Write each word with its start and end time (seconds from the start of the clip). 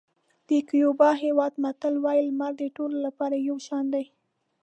د 0.49 0.51
کیوبا 0.69 1.09
هېواد 1.23 1.53
متل 1.63 1.93
وایي 2.03 2.23
لمر 2.29 2.51
د 2.57 2.63
ټولو 2.75 2.97
لپاره 3.05 3.35
یو 3.49 3.57
شان 3.67 3.85
دی. 3.93 4.05